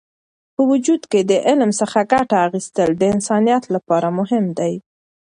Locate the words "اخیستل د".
2.47-3.03